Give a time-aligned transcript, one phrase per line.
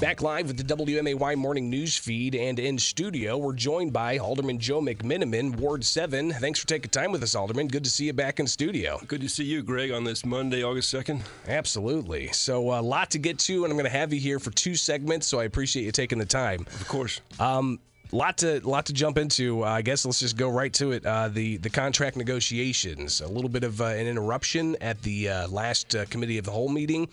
[0.00, 4.58] Back live with the WMAY morning news feed and in studio, we're joined by Alderman
[4.58, 6.32] Joe McMenamin, Ward 7.
[6.32, 7.68] Thanks for taking time with us, Alderman.
[7.68, 8.98] Good to see you back in studio.
[9.06, 11.20] Good to see you, Greg, on this Monday, August 2nd.
[11.48, 12.28] Absolutely.
[12.28, 14.74] So, a lot to get to, and I'm going to have you here for two
[14.74, 16.62] segments, so I appreciate you taking the time.
[16.80, 17.20] Of course.
[17.38, 17.78] Um,
[18.12, 19.64] lot to lot to jump into.
[19.64, 21.04] Uh, I guess let's just go right to it.
[21.04, 23.20] Uh, the the contract negotiations.
[23.20, 26.50] A little bit of uh, an interruption at the uh, last uh, committee of the
[26.50, 27.08] whole meeting.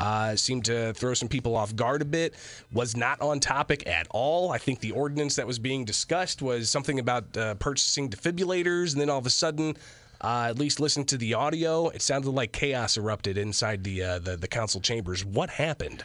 [0.00, 2.34] Uh, seemed to throw some people off guard a bit.
[2.72, 4.50] Was not on topic at all.
[4.50, 9.10] I think the ordinance that was being discussed was something about purchasing defibrillators, and then
[9.10, 9.76] all of a sudden.
[10.22, 11.88] at least listen to the audio.
[11.88, 15.24] It sounded like chaos erupted inside the, the the council chambers.
[15.24, 16.04] What happened?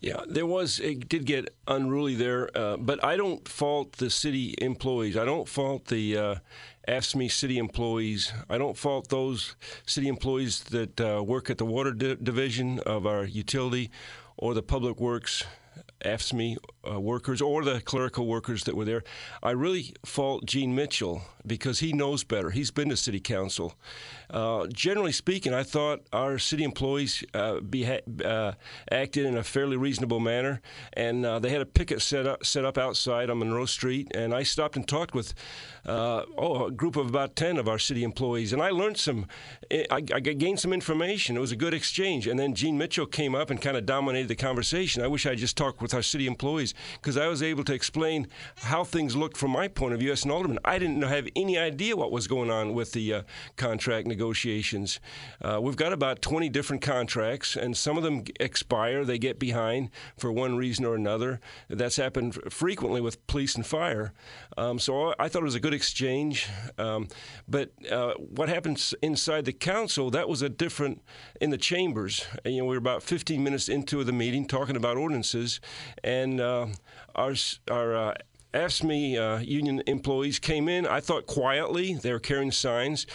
[0.00, 4.54] Yeah, there was, it did get unruly there, uh, but I don't fault the city
[4.58, 5.16] employees.
[5.16, 6.34] I don't fault the uh,
[7.28, 8.32] city employees.
[8.48, 13.06] I don't fault those city employees that uh, work at the water di- division of
[13.06, 13.90] our utility
[14.36, 15.44] or the public works
[16.04, 16.56] AFSCME
[16.88, 19.02] uh, workers or the clerical workers that were there.
[19.42, 22.50] I really fault Gene Mitchell because he knows better.
[22.50, 23.74] He's been to city council.
[24.30, 28.52] Uh, generally speaking, I thought our city employees uh, beha- uh,
[28.92, 30.60] acted in a fairly reasonable manner,
[30.92, 34.08] and uh, they had a picket set up set up outside on Monroe Street.
[34.14, 35.32] And I stopped and talked with
[35.86, 39.26] uh, oh a group of about ten of our city employees, and I learned some.
[39.70, 41.36] I, I gained some information.
[41.36, 42.26] It was a good exchange.
[42.26, 45.02] And then Gene Mitchell came up and kind of dominated the conversation.
[45.02, 48.28] I wish I just talked with our city employees because I was able to explain
[48.56, 50.58] how things looked from my point of view as an alderman.
[50.64, 53.22] I didn't have any idea what was going on with the uh,
[53.56, 55.00] contract negotiations.
[55.40, 59.04] Uh, we've got about 20 different contracts, and some of them expire.
[59.04, 61.40] They get behind for one reason or another.
[61.68, 64.12] That's happened frequently with police and fire.
[64.56, 66.48] Um, so I thought it was a good exchange.
[66.78, 67.08] Um,
[67.48, 71.02] but uh, what happens inside the council, that was a different
[71.40, 72.26] in the chambers.
[72.44, 75.60] You know, we were about 15 minutes into the meeting talking about ordinances,
[76.02, 76.57] and uh,
[77.14, 77.34] our,
[77.70, 78.14] our uh,
[78.54, 81.94] AFSCME uh, union employees came in, I thought quietly.
[81.94, 83.06] They were carrying signs.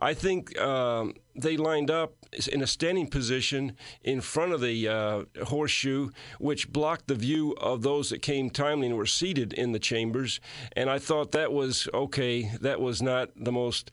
[0.00, 2.14] I think um, they lined up
[2.52, 7.82] in a standing position in front of the uh, horseshoe, which blocked the view of
[7.82, 10.40] those that came timely and were seated in the chambers.
[10.74, 12.50] And I thought that was okay.
[12.60, 13.92] That was not the most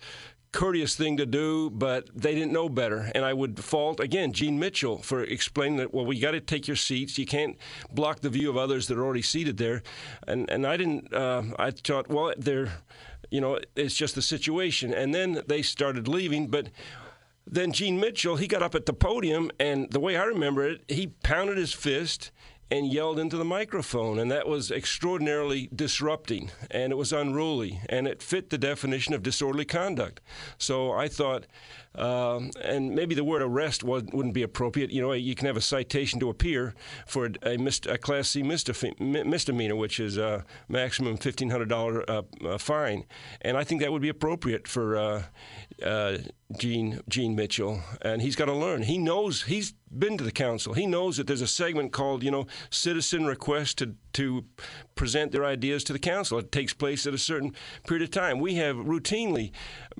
[0.57, 3.11] courteous thing to do, but they didn't know better.
[3.13, 6.67] And I would fault, again, Gene Mitchell for explaining that, well, we got to take
[6.67, 7.19] your seats.
[7.19, 7.55] You can't
[7.91, 9.83] block the view of others that are already seated there.
[10.27, 12.71] And, and I didn't, uh, I thought, well, they're,
[13.29, 14.95] you know, it's just the situation.
[14.95, 16.69] And then they started leaving, but
[17.45, 20.81] then Gene Mitchell, he got up at the podium, and the way I remember it,
[20.87, 22.31] he pounded his fist
[22.69, 28.07] and yelled into the microphone, and that was extraordinarily disrupting, and it was unruly, and
[28.07, 30.19] it fit the definition of disorderly conduct.
[30.57, 31.45] So I thought,
[31.97, 34.91] um, and maybe the word arrest wouldn't be appropriate.
[34.91, 36.75] You know, you can have a citation to appear
[37.05, 43.05] for a, a, a Class C misdemeanor, which is a maximum $1,500 uh, uh, fine,
[43.41, 45.23] and I think that would be appropriate for uh,
[45.83, 46.17] uh,
[46.57, 48.83] Gene Gene Mitchell, and he's got to learn.
[48.83, 50.73] He knows he's been to the council.
[50.73, 54.45] He knows that there's a segment called, you know, citizen request to to
[54.95, 56.39] present their ideas to the council.
[56.39, 57.53] It takes place at a certain
[57.85, 58.39] period of time.
[58.39, 59.51] We have routinely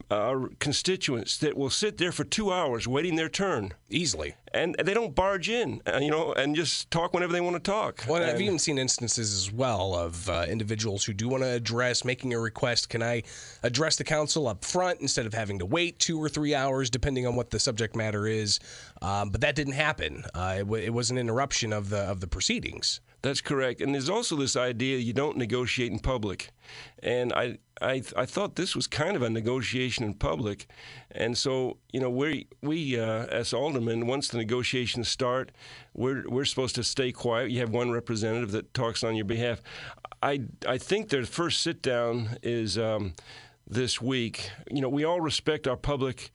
[0.09, 4.93] uh, constituents that will sit there for two hours waiting their turn easily, and they
[4.93, 8.03] don't barge in, uh, you know, and just talk whenever they want to talk.
[8.07, 11.49] Well, and I've even seen instances as well of uh, individuals who do want to
[11.49, 12.89] address making a request.
[12.89, 13.23] Can I
[13.63, 17.25] address the council up front instead of having to wait two or three hours, depending
[17.25, 18.59] on what the subject matter is?
[19.01, 20.23] Um, but that didn't happen.
[20.33, 23.01] Uh, it, w- it was an interruption of the of the proceedings.
[23.23, 23.81] That's correct.
[23.81, 26.51] And there's also this idea you don't negotiate in public.
[27.01, 30.67] And I, I, I thought this was kind of a negotiation in public.
[31.11, 35.51] And so, you know, we, we uh, as aldermen, once the negotiations start,
[35.95, 37.49] we're, we're supposed to stay quiet.
[37.49, 39.61] You have one representative that talks on your behalf.
[40.21, 43.13] I, I think their first sit down is um,
[43.67, 44.51] this week.
[44.69, 46.31] You know, we all respect our public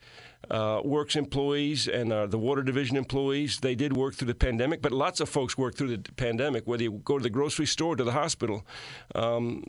[0.50, 3.60] uh, works employees and uh, the water division employees.
[3.60, 6.82] They did work through the pandemic, but lots of folks work through the pandemic, whether
[6.82, 8.66] you go to the grocery store, to the hospital.
[9.14, 9.64] Um,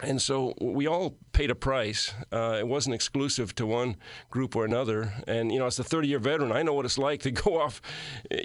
[0.00, 2.12] and so we all paid a price.
[2.32, 3.96] Uh, it wasn't exclusive to one
[4.30, 5.12] group or another.
[5.26, 7.80] And you know, as a 30-year veteran, I know what it's like to go off,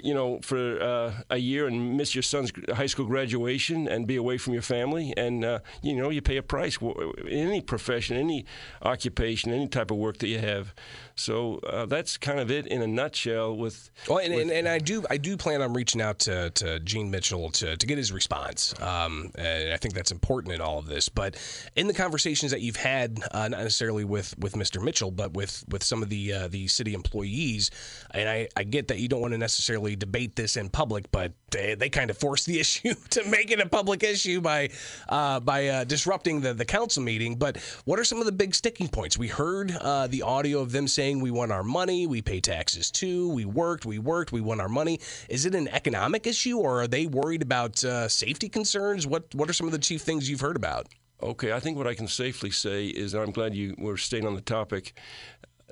[0.02, 4.16] you know, for uh, a year and miss your son's high school graduation and be
[4.16, 5.14] away from your family.
[5.16, 8.46] And uh, you know, you pay a price in any profession, any
[8.82, 10.74] occupation, any type of work that you have.
[11.16, 13.56] So uh, that's kind of it in a nutshell.
[13.56, 16.50] With well, and, with, and, and, I do I do plan on reaching out to,
[16.50, 18.74] to Gene Mitchell to, to get his response.
[18.80, 21.08] Um, and I think that's important in all of this.
[21.08, 21.36] But
[21.76, 24.82] in the conversations that you've had, uh, not necessarily with, with Mr.
[24.82, 27.70] Mitchell, but with, with some of the uh, the city employees,
[28.12, 31.32] and I, I get that you don't want to necessarily debate this in public, but
[31.50, 34.70] they, they kind of force the issue to make it a public issue by
[35.08, 37.36] uh, by uh, disrupting the, the council meeting.
[37.36, 39.18] But what are some of the big sticking points?
[39.18, 42.90] We heard uh, the audio of them saying we want our money, we pay taxes
[42.90, 45.00] too, we worked, we worked, we want our money.
[45.28, 49.06] Is it an economic issue, or are they worried about uh, safety concerns?
[49.06, 50.88] What what are some of the chief things you've heard about?
[51.22, 54.34] Okay, I think what I can safely say is I'm glad you were staying on
[54.34, 54.94] the topic,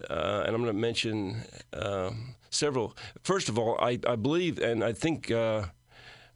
[0.09, 1.43] uh, and I'm going to mention
[1.73, 2.97] um, several.
[3.23, 5.65] First of all, I, I believe, and I think uh,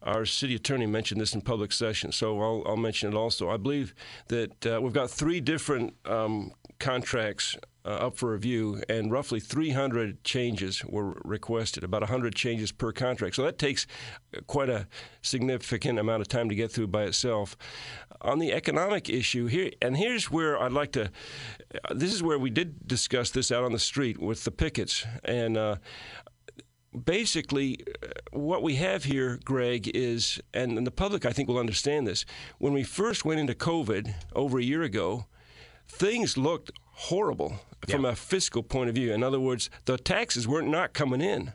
[0.03, 3.49] our city attorney mentioned this in public session, so I'll, I'll mention it also.
[3.49, 3.95] I believe
[4.27, 7.55] that uh, we've got three different um, contracts
[7.87, 13.35] uh, up for review, and roughly 300 changes were requested, about 100 changes per contract.
[13.35, 13.87] So that takes
[14.47, 14.87] quite a
[15.21, 17.55] significant amount of time to get through by itself.
[18.21, 21.11] On the economic issue here, and here's where I'd like to.
[21.93, 25.55] This is where we did discuss this out on the street with the pickets, and
[25.55, 25.77] uh,
[27.05, 32.05] basically, uh, what we have here, Greg, is, and, the public I think will understand
[32.05, 32.25] this.
[32.57, 35.27] When we first went into COVID over a year ago,
[35.87, 38.11] things looked horrible from yeah.
[38.11, 39.13] a fiscal point of view.
[39.13, 41.53] In other words, the taxes were not not coming in.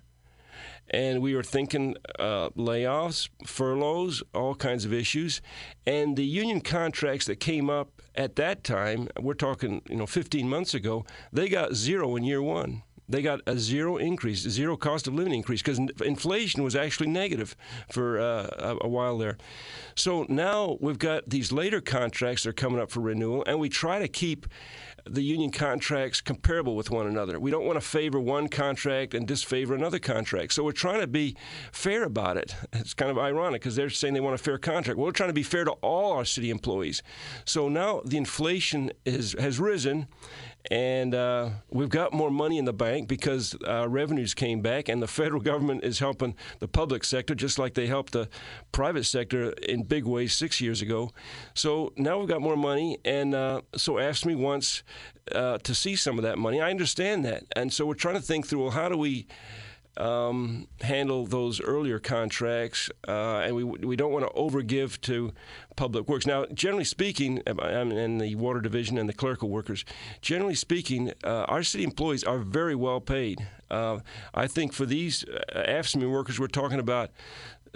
[0.90, 5.40] And we were thinking uh, layoffs, furloughs, all kinds of issues.
[5.87, 10.49] And the union contracts that came up at that time, we're talking, you know, 15
[10.49, 15.06] months ago, they got zero in year one they got a zero increase, zero cost
[15.06, 17.56] of living increase, because inflation was actually negative
[17.90, 19.37] for uh, a, while there.
[19.94, 23.69] So now we've got these later contracts that are coming up for renewal, and we
[23.69, 24.46] try to keep
[25.04, 27.40] the union contracts comparable with one another.
[27.40, 30.52] We don't want to favor one contract and disfavor another contract.
[30.52, 31.37] So we're trying to be
[31.72, 32.55] fair about it.
[32.72, 34.98] It's kind of ironic because they're saying they want a fair contract.
[34.98, 37.02] Well, we're trying to be fair to all our city employees.
[37.44, 40.06] So now the inflation is, has risen,
[40.70, 45.02] and uh, we've got more money in the bank because uh, revenues came back, and
[45.02, 48.28] the federal government is helping the public sector just like they helped the
[48.70, 51.10] private sector in big ways six years ago.
[51.54, 54.82] So now we've got more money, and uh, so AFSCME wants
[55.32, 56.60] uh, to see some of that money.
[56.60, 59.26] I understand that, and so we're trying to think through well, how do we
[59.96, 65.32] um, handle those earlier contracts, uh, and we we don't want to overgive to
[65.76, 66.26] public works.
[66.26, 69.84] Now, generally speaking, I'm in the water division and the clerical workers.
[70.20, 73.46] Generally speaking, uh, our city employees are very well paid.
[73.70, 74.00] Uh,
[74.34, 77.10] I think for these uh, AFSCME workers, we're talking about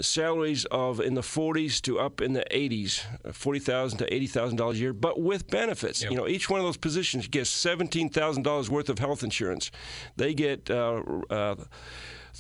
[0.01, 3.03] salaries of in the 40s to up in the 80s,
[3.33, 6.03] 40,000 to 80,000 dollars a year, but with benefits.
[6.03, 6.11] Yep.
[6.11, 9.71] You know, each one of those positions gets 17,000 dollars worth of health insurance.
[10.17, 11.57] They get uh, uh,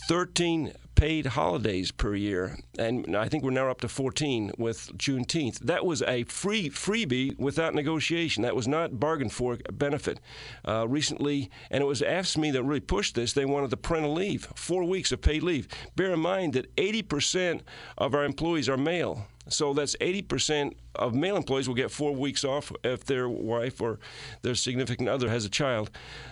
[0.08, 5.60] 13 paid holidays per year, and I think we're now up to 14 with Juneteenth.
[5.60, 8.43] That was a free freebie without negotiation.
[8.43, 10.19] That was not bargained for benefit.
[10.66, 13.34] Uh, recently, and it was AFSCME that really pushed this.
[13.34, 15.69] They wanted the parental leave, four weeks of paid leave.
[15.94, 17.60] Bear in mind that 80%
[17.98, 19.26] of our employees are male.
[19.48, 24.00] So that's 80% of male employees will get four weeks off if their wife or
[24.43, 25.90] their significant other has a child.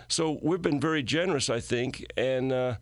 [0.09, 2.75] So we've been very generous, I think, and uh,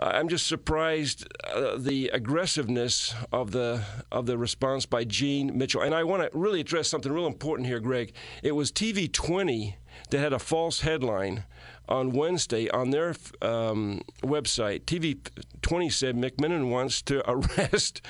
[0.00, 5.82] I'm just surprised uh, the aggressiveness of the of the response by Gene Mitchell.
[5.82, 8.12] And I want to really address something real important here, Greg.
[8.42, 9.76] It was TV 20
[10.10, 11.44] that had a false headline
[11.88, 14.84] on Wednesday on their um, website.
[14.84, 15.18] TV
[15.62, 18.00] 20 said McMenamin wants to arrest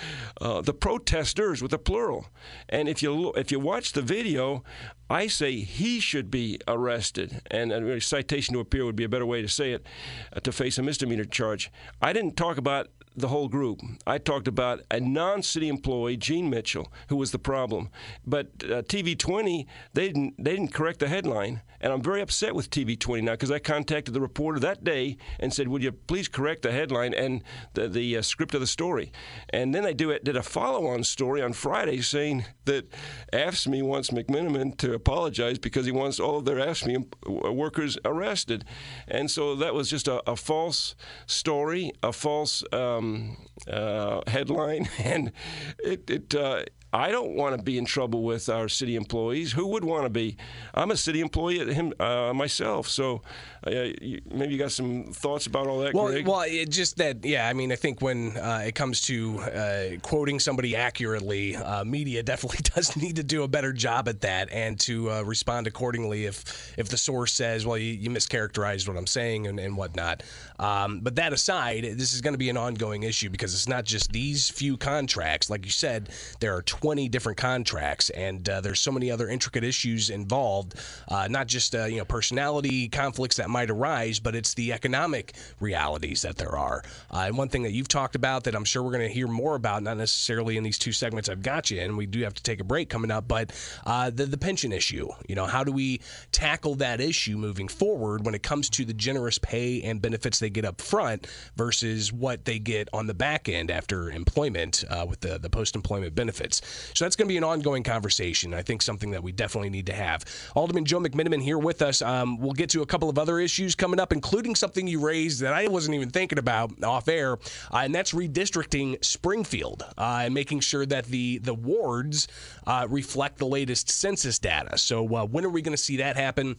[0.40, 2.26] uh, the protesters with a plural.
[2.68, 4.64] And if you if you watch the video,
[5.10, 9.26] I say he should be arrested, and a citation to appear would be a better
[9.26, 9.86] way to say it,
[10.34, 11.70] uh, to face a misdemeanor charge.
[12.02, 12.88] I didn't talk about
[13.20, 13.80] the whole group.
[14.06, 17.90] I talked about a non-city employee, Gene Mitchell, who was the problem.
[18.26, 22.70] But uh, TV20, they didn't they didn't correct the headline, and I'm very upset with
[22.70, 26.62] TV20 now because I contacted the reporter that day and said, "Would you please correct
[26.62, 27.42] the headline and
[27.74, 29.12] the the uh, script of the story?"
[29.50, 32.86] And then they do it, did a follow-on story on Friday saying that
[33.32, 38.64] AFSCME wants McMenamin to apologize because he wants all of their AFSCME workers arrested,
[39.06, 40.94] and so that was just a, a false
[41.26, 42.64] story, a false.
[42.72, 43.36] Um, um,
[43.72, 45.32] uh, headline, and
[45.78, 49.52] it, it uh, I don't want to be in trouble with our city employees.
[49.52, 50.36] Who would want to be?
[50.74, 53.22] I'm a city employee him uh, myself, so
[53.66, 55.94] uh, you, maybe you got some thoughts about all that.
[55.94, 56.26] Well, Greg?
[56.26, 57.48] well, it just that, yeah.
[57.48, 62.22] I mean, I think when uh, it comes to uh, quoting somebody accurately, uh, media
[62.28, 66.26] definitely does need to do a better job at that and to uh, respond accordingly
[66.26, 70.22] if if the source says, "Well, you, you mischaracterized what I'm saying" and, and whatnot.
[70.58, 73.84] Um, but that aside, this is going to be an ongoing issue because it's not
[73.84, 75.50] just these few contracts.
[75.50, 76.10] Like you said,
[76.40, 80.74] there are 20 different contracts, and uh, there's so many other intricate issues involved.
[81.08, 85.34] Uh, not just uh, you know personality conflicts that might arise, but it's the economic
[85.60, 86.82] realities that there are.
[87.10, 89.26] Uh, and one thing that you've talked about that I'm sure we're going to hear
[89.26, 91.96] more about, not necessarily in these two segments I've got you in.
[91.96, 93.52] We do have to take a break coming up, but
[93.86, 95.08] uh, the the pension issue.
[95.28, 96.00] You know, how do we
[96.32, 100.50] tackle that issue moving forward when it comes to the generous pay and benefits they
[100.50, 101.26] get up front
[101.56, 105.74] versus what they get on the back end after employment uh, with the the post
[105.74, 106.60] employment benefits?
[106.94, 108.54] So that's going to be an ongoing conversation.
[108.54, 110.24] I think something that we definitely need to have.
[110.54, 112.02] Alderman Joe McMenamin here with us.
[112.02, 115.52] Um, we'll get to a couple of issues coming up, including something you raised that
[115.52, 120.60] I wasn't even thinking about off air, uh, and that's redistricting Springfield uh, and making
[120.60, 122.28] sure that the the wards
[122.66, 124.78] uh, reflect the latest census data.
[124.78, 126.56] So uh, when are we going to see that happen?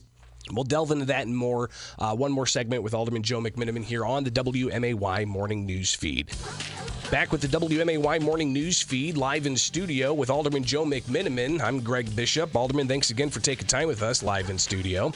[0.52, 1.70] We'll delve into that and more.
[1.98, 6.32] Uh, one more segment with Alderman Joe McMenamin here on the WMAY Morning News Feed.
[7.12, 11.62] Back with the WMAY Morning News Feed, live in studio with Alderman Joe McMenamin.
[11.62, 12.56] I'm Greg Bishop.
[12.56, 15.12] Alderman, thanks again for taking time with us live in studio.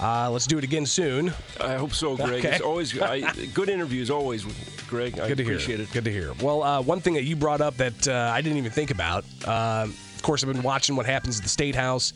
[0.00, 1.32] Uh, let's do it again soon.
[1.60, 2.44] I hope so, Greg.
[2.44, 2.52] Okay.
[2.52, 4.10] It's always I, good interviews.
[4.10, 4.44] Always,
[4.88, 5.18] Greg.
[5.18, 5.84] I Good to appreciate hear.
[5.84, 5.92] it.
[5.92, 6.32] Good to hear.
[6.40, 9.24] Well, uh, one thing that you brought up that uh, I didn't even think about.
[9.46, 12.12] Um of course, I've been watching what happens at the state house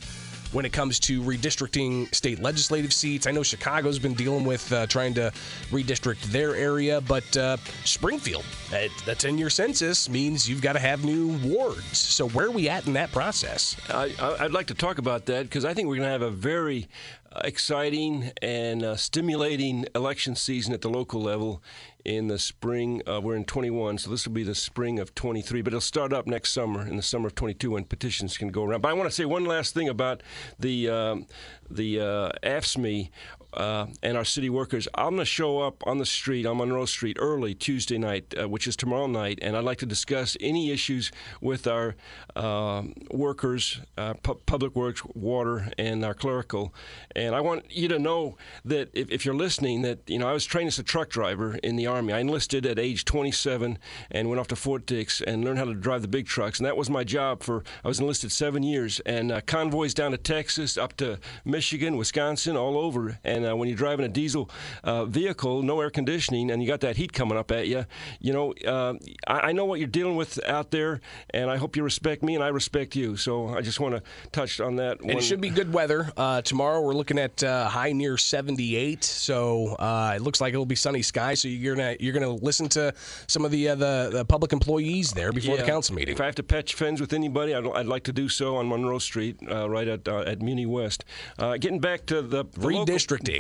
[0.53, 3.27] when it comes to redistricting state legislative seats.
[3.27, 5.33] I know Chicago's been dealing with uh, trying to
[5.71, 11.03] redistrict their area, but uh, Springfield, uh, the 10-year census means you've got to have
[11.03, 11.97] new wards.
[11.97, 13.75] So where are we at in that process?
[13.89, 16.31] I, I'd like to talk about that because I think we're going to have a
[16.31, 16.89] very
[17.24, 21.63] uh, exciting and uh, stimulating election season at the local level
[22.05, 23.03] in the spring.
[23.09, 26.13] Uh, we're in 21, so this will be the spring of 23, but it'll start
[26.13, 28.83] up next summer in the summer of 22 when petitions can go around.
[28.83, 30.23] But I want to say one last thing about
[30.59, 31.27] the um,
[31.71, 33.11] the uh, AFSCME
[33.57, 34.89] uh, and our city workers.
[34.95, 38.49] I'm going to show up on the street on Monroe Street early Tuesday night, uh,
[38.49, 41.97] which is tomorrow night, and I'd like to discuss any issues with our
[42.37, 46.75] uh, workers, pu- public works, water, and our clerical.
[47.15, 50.33] And I want you to know that if, if you're listening, that you know I
[50.33, 52.13] was trained as a truck driver in the army.
[52.13, 53.79] I enlisted at age 27
[54.11, 56.67] and went off to Fort Dix and learned how to drive the big trucks, and
[56.67, 57.63] that was my job for.
[57.85, 62.57] I was enlisted seven years, and uh, convoys down to Texas, up to Michigan, Wisconsin,
[62.57, 63.19] all over.
[63.25, 64.51] And uh, when you're driving a diesel
[64.83, 67.85] uh, vehicle, no air conditioning, and you got that heat coming up at you,
[68.21, 68.95] you know, uh,
[69.27, 72.35] I, I know what you're dealing with out there, and I hope you respect me
[72.35, 73.17] and I respect you.
[73.17, 75.01] So I just want to touch on that.
[75.01, 76.11] And it should be good weather.
[76.17, 80.67] Uh, tomorrow we're looking at uh, high near 78, so uh, it looks like it'll
[80.67, 81.41] be sunny skies.
[81.41, 82.93] So you're gonna you're gonna listen to
[83.27, 86.15] some of the uh, the, the public employees there before the council meeting.
[86.15, 88.69] If I have to patch fence with anybody, I'd, I'd like to do so on
[88.69, 91.05] Monroe Street, uh, right at uh, at Muni West.
[91.39, 92.87] Uh, getting back to the, the local-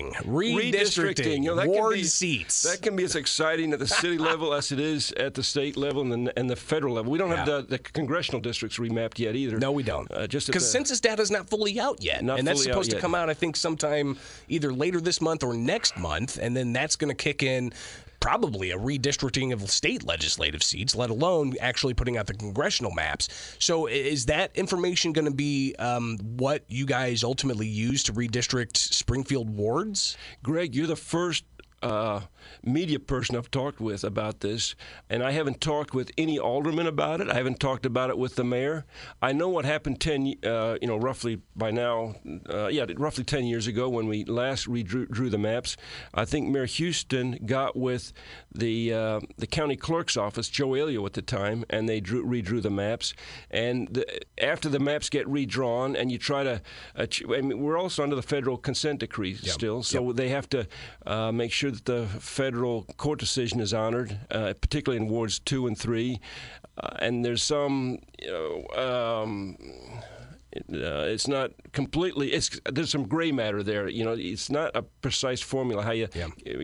[0.03, 2.63] Redistricting, redistricting, You know, that ward can be, seats.
[2.63, 5.77] That can be as exciting at the city level as it is at the state
[5.77, 7.13] level and the, and the federal level.
[7.13, 9.59] We don't have the, the congressional districts remapped yet either.
[9.59, 10.11] No, we don't.
[10.11, 13.01] Uh, just because census data is not fully out yet, Not and that's supposed to
[13.01, 14.17] come out, I think, sometime
[14.49, 17.73] either later this month or next month, and then that's going to kick in.
[18.25, 23.29] Probably a redistricting of state legislative seats, let alone actually putting out the congressional maps.
[23.59, 28.79] So, is that information going to be um, what you guys ultimately use to redistrict
[28.79, 30.17] Springfield wards?
[30.43, 31.45] Greg, you're the first
[31.85, 32.21] uh,
[32.63, 34.75] media person I've talked with about this,
[35.11, 37.29] and I haven't talked with any alderman about it.
[37.29, 38.85] I haven't talked about it with the mayor.
[39.21, 42.15] I know what happened ten, uh, you know, roughly by now,
[42.49, 45.77] uh, yeah, roughly ten years ago when we last redrew drew the maps.
[46.15, 48.13] I think Mayor Houston got with
[48.53, 52.63] the uh, the county clerk's office, Joe Aiello at the time, and they drew, redrew
[52.63, 53.15] the maps.
[53.51, 54.05] And the,
[54.43, 56.63] after the maps get redrawn, and you try to,
[56.97, 60.67] ach- I mean, we're also under the federal consent decree still, so they have to
[61.07, 65.67] uh, make sure that the federal court decision is honored, uh, particularly in wards two
[65.67, 66.21] and three.
[66.79, 69.23] Uh, and there's some, you know.
[69.23, 69.57] Um,
[70.57, 72.33] uh, it's not completely.
[72.33, 73.89] It's there's some gray matter there.
[73.89, 76.09] You know, it's not a precise formula how you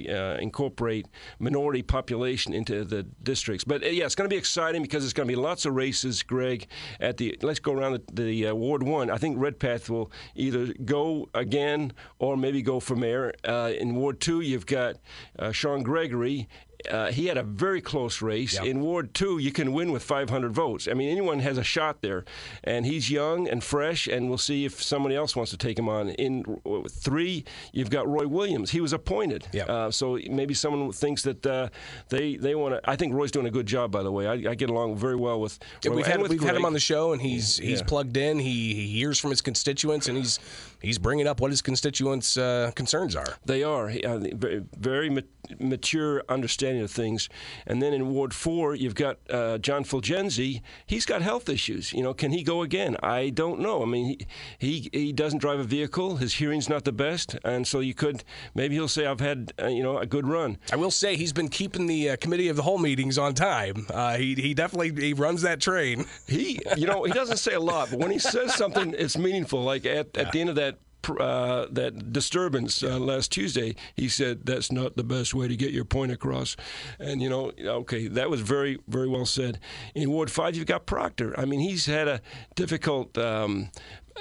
[0.09, 1.06] uh, incorporate
[1.38, 3.64] minority population into the districts.
[3.64, 5.75] But uh, yeah, it's going to be exciting because it's going to be lots of
[5.75, 6.23] races.
[6.23, 6.66] Greg,
[7.00, 9.11] at the let's go around the, the uh, Ward One.
[9.11, 13.32] I think Redpath will either go again or maybe go for mayor.
[13.44, 14.97] Uh, in Ward Two, you've got
[15.38, 16.49] uh, Sean Gregory.
[16.89, 18.55] Uh, he had a very close race.
[18.55, 18.65] Yep.
[18.65, 20.89] In Ward 2, you can win with 500 votes.
[20.89, 22.25] I mean, anyone has a shot there.
[22.65, 25.89] And he's young and fresh, and we'll see if somebody else wants to take him
[25.89, 26.11] on.
[26.11, 28.71] In uh, 3, you've got Roy Williams.
[28.71, 29.47] He was appointed.
[29.53, 29.69] Yep.
[29.69, 31.69] Uh, so maybe someone thinks that uh,
[32.09, 32.91] they, they want to.
[32.91, 34.27] I think Roy's doing a good job, by the way.
[34.27, 36.73] I, I get along very well with Roy we've had with we've had him on
[36.73, 37.87] the show, and he's he's Yeah.
[37.87, 38.39] plugged in.
[38.39, 40.39] He, he hears from his constituents, and he's
[40.81, 43.37] he's bringing up what his constituents' uh, concerns are.
[43.45, 45.11] They are He- uh, very, very
[45.59, 47.28] mature understanding of things.
[47.66, 50.62] And then in Ward Four, you've got uh, John Fulgenzi.
[50.87, 51.92] He's got health issues.
[51.92, 52.97] You know, can he go again?
[53.02, 53.83] I don't know.
[53.83, 54.19] I mean,
[54.59, 56.16] he, he he doesn't drive a vehicle.
[56.16, 59.69] His hearing's not the best, and so you could maybe he'll say I've had uh,
[59.69, 60.59] you know a good run.
[60.73, 63.87] I will say he's been keeping the uh, committee of the whole meetings on time.
[63.90, 66.07] Uh, he he definitely he runs that train.
[66.26, 69.62] He you know he doesn't say a lot, but when he says something, it's meaningful.
[69.62, 70.78] Like at, at the end of that
[71.09, 75.73] uh, that disturbance uh, last Tuesday, he said that's not the best way to get
[75.73, 76.57] your point across.
[76.99, 79.59] And you know, okay, that was very, very well said.
[79.95, 81.38] In Ward Five, you've got Proctor.
[81.38, 82.21] I mean, he's had a
[82.54, 83.71] difficult um,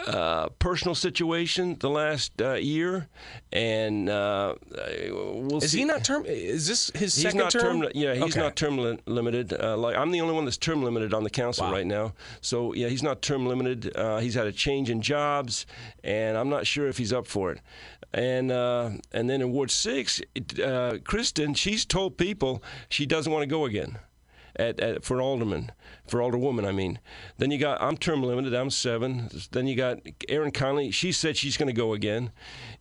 [0.08, 3.08] uh, personal situation the last uh, year,
[3.52, 4.56] and uh,
[5.12, 5.80] we'll is see.
[5.80, 6.26] he not term?
[6.26, 7.84] Is this his he's second not term?
[7.94, 8.40] Yeah, he's Okay.
[8.40, 9.54] not term li- limited.
[9.54, 11.74] Uh, like I'm the only one that's term limited on the council Wow.
[11.74, 12.14] right now.
[12.42, 13.96] So yeah, he's not term limited.
[13.96, 15.66] Uh, he's had a change in jobs,
[16.04, 17.60] and I'm not sure if he's up for it.
[18.14, 23.32] And uh, and then in Ward Six, it, uh, Kristen, she's told people she doesn't
[23.32, 24.00] want to go again.
[24.56, 25.72] At, at, for alderman,
[26.08, 27.00] for alderwoman, I mean.
[27.38, 28.54] Then you got I'm term limited.
[28.54, 29.30] I'm seven.
[29.52, 30.92] Then you got Erin Conley.
[30.92, 32.32] She said she's going to go again.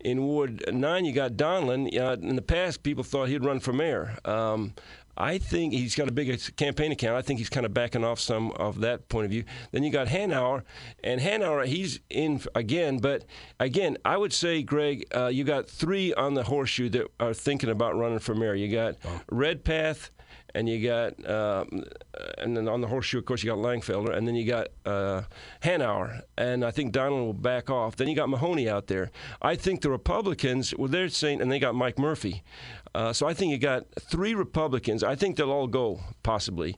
[0.01, 1.97] In Ward Nine, you got Donelan.
[1.99, 4.19] Uh, in the past, people thought he'd run for mayor.
[4.25, 4.75] Um,
[5.19, 7.17] I think he's got a big campaign account.
[7.17, 9.43] I think he's kind of backing off some of that point of view.
[9.73, 10.63] Then you got Hanauer,
[11.03, 12.99] and Hanauer, he's in again.
[12.99, 13.25] But
[13.59, 17.69] again, I would say, Greg, uh, you got three on the horseshoe that are thinking
[17.69, 18.55] about running for mayor.
[18.55, 18.95] You got
[19.29, 20.13] Redpath,
[20.55, 21.85] and you got, um,
[22.39, 25.23] and then on the horseshoe, of course, you got Langfelder, and then you got uh,
[25.63, 27.97] Hanauer, and I think Donelan will back off.
[27.97, 29.11] Then you got Mahoney out there.
[29.43, 32.43] I think the Republicans, well, they're saying, and they got Mike Murphy.
[32.95, 35.05] Uh, so I think you got three Republicans.
[35.05, 36.77] I think they'll all go possibly,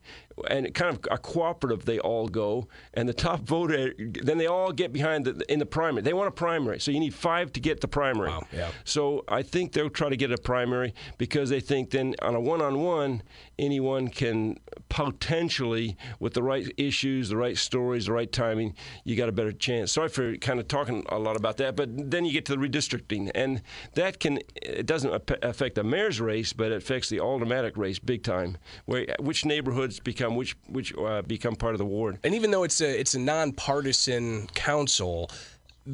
[0.48, 1.84] and kind of a cooperative.
[1.84, 3.94] They all go, and the top voter.
[3.98, 6.02] Then they all get behind the, in the primary.
[6.02, 8.30] They want a primary, so you need five to get the primary.
[8.30, 8.70] Wow, yeah.
[8.84, 12.40] So I think they'll try to get a primary because they think then on a
[12.40, 13.22] one-on-one,
[13.58, 19.28] anyone can potentially, with the right issues, the right stories, the right timing, you got
[19.28, 19.92] a better chance.
[19.92, 22.68] Sorry for kind of talking a lot about that, but then you get to the
[22.68, 23.62] redistricting, and
[23.94, 28.22] that can it doesn't affect the mayor's race, but it affects the aldermanic race big
[28.22, 28.56] time,
[28.86, 32.18] where which neighborhoods become which which uh, become part of the ward.
[32.24, 35.30] And even though it's a it's a nonpartisan council,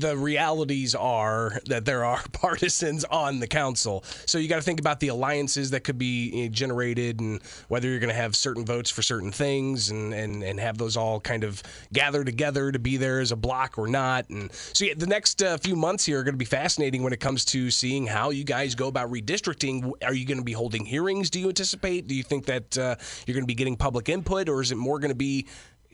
[0.00, 4.04] the realities are that there are partisans on the council.
[4.26, 7.88] So you got to think about the alliances that could be eh, generated and whether
[7.88, 11.20] you're going to have certain votes for certain things and, and, and have those all
[11.20, 14.28] kind of gather together to be there as a block or not.
[14.30, 17.12] And so yeah, the next uh, few months here are going to be fascinating when
[17.12, 19.90] it comes to seeing how you guys go about redistricting.
[20.02, 21.30] Are you going to be holding hearings?
[21.30, 22.06] Do you anticipate?
[22.06, 24.76] Do you think that uh, you're going to be getting public input or is it
[24.76, 25.46] more going to be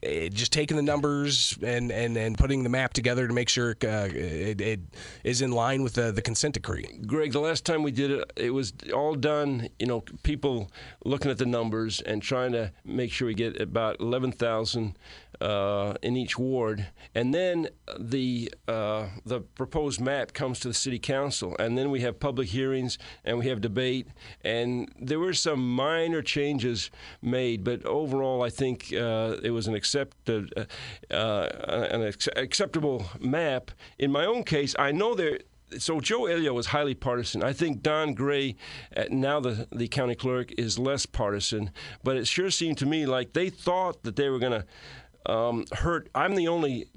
[0.03, 4.09] just taking the numbers and, and, and putting the map together to make sure uh,
[4.13, 4.81] it, it
[5.23, 7.01] is in line with the, the consent decree.
[7.07, 10.71] Greg, the last time we did it, it was all done, you know, people
[11.05, 14.97] looking at the numbers and trying to make sure we get about 11,000
[15.41, 16.87] uh, in each ward.
[17.15, 21.57] And then the, uh, the proposed map comes to the city council.
[21.59, 24.09] And then we have public hearings and we have debate.
[24.43, 29.75] And there were some minor changes made, but overall, I think uh, it was an,
[29.95, 30.65] accept, uh,
[31.11, 33.71] uh, an acceptable map.
[33.99, 35.39] In my own case, I know there
[35.79, 37.43] so Joe Aiello was highly partisan.
[37.43, 38.57] I think Don Gray,
[38.95, 41.71] uh, now the the county clerk, is less partisan.
[42.05, 45.65] But it sure seemed to me like they thought that they were going to um,
[45.73, 46.11] hurt.
[46.15, 46.89] I'm the only.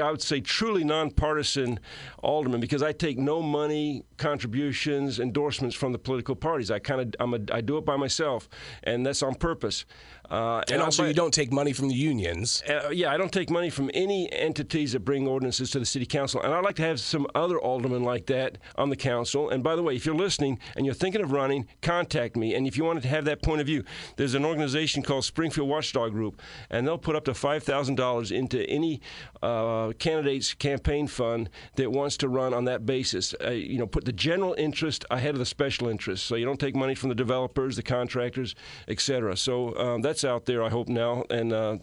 [0.00, 1.80] I would say truly nonpartisan
[2.22, 6.70] alderman because I take no money, contributions, endorsements from the political parties.
[6.70, 8.48] I kind of I'm a, I do it by myself,
[8.84, 9.84] and that's on purpose.
[10.32, 12.62] Uh, And I- also, you don't take money from the unions.
[12.66, 16.06] uh, yeah, I don't take money from any entities that bring ordinances to the city
[16.06, 19.50] council, and I'd like to have some other aldermen like that on the council.
[19.50, 22.54] And by the way, if you're listening and you're thinking of running, contact me.
[22.54, 23.84] And if you wanted to have that point of view,
[24.16, 26.40] there's an organization called Springfield Watchdog Group,
[26.70, 29.02] and they'll put up to five thousand dollars into any
[29.42, 33.34] uh, candidate's campaign fund that wants to run on that basis.
[33.44, 36.60] Uh, you know, put the general interest ahead of the special interest, so you don't
[36.60, 38.54] take money from the developers, the contractors,
[38.88, 39.36] etc.
[39.36, 40.62] So um, that's out there.
[40.62, 41.78] I hope now, and uh,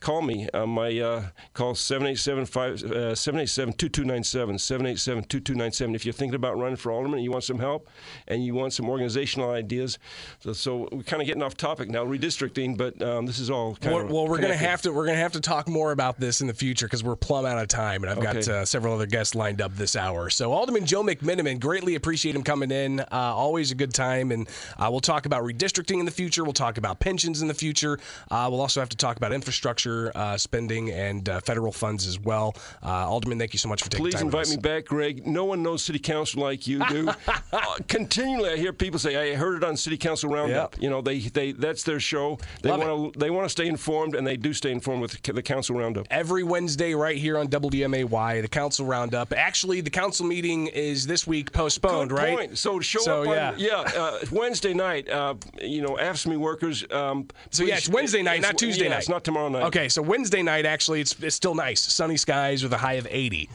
[0.00, 0.48] call me.
[0.52, 1.24] Uh, my uh,
[1.54, 5.94] call 787-2297, 787-2297.
[5.94, 7.88] If you're thinking about running for alderman, and you want some help,
[8.26, 9.98] and you want some organizational ideas.
[10.40, 13.76] So, so we're kind of getting off topic now, redistricting, but um, this is all
[13.76, 14.68] kind Well, of well, we're gonna connected.
[14.68, 17.16] have to we're gonna have to talk more about this in the future because we're
[17.16, 20.30] plumb out of time, and I've got uh, several other guests lined up this hour.
[20.30, 23.00] So Alderman Joe McMenamin, greatly appreciate him coming in.
[23.00, 24.48] Uh, always a good time, and
[24.78, 26.44] uh, we'll talk about redistricting in the future.
[26.44, 27.77] We'll talk about pensions in the future.
[27.82, 27.98] Legislature.
[28.30, 32.18] Uh, we'll also have to talk about infrastructure uh, spending and uh, federal funds as
[32.20, 32.54] well.
[32.82, 34.26] Uh, Alderman, thank you so much for taking Please time.
[34.26, 35.26] with invite me back, Greg.
[35.26, 37.10] No one knows city council like you do.
[37.88, 40.82] Continually, I hear people say, "I heard it on City Council Roundup." Yep.
[40.82, 42.38] You know, they they that's their show.
[42.62, 42.82] They want
[43.14, 46.06] to they want to stay informed, and they do stay informed with the Council Roundup.
[46.10, 49.32] every Wednesday right here on WMAY, the council roundup.
[49.32, 52.36] Actually, the council meeting is this week postponed, Good right?
[52.36, 52.58] point.
[52.58, 53.54] So show So, up on yeah.
[53.56, 55.08] yeah uh, Wednesday night.
[55.08, 56.84] Uh, you know, AFSCME workers.
[56.90, 58.98] Um, So yeah, it's Wednesday night, not Tuesday yeah, night.
[58.98, 59.64] It's not tomorrow night.
[59.64, 63.08] Okay, so Wednesday night actually it's, it's still nice, sunny skies with a high of
[63.10, 63.50] 80.